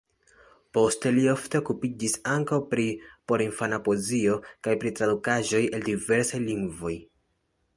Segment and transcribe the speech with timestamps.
[0.75, 2.85] Poste li ofte okupiĝis ankaŭ pri
[3.33, 4.39] porinfana poezio
[4.69, 6.97] kaj pri tradukaĵoj el diversaj lingvoj.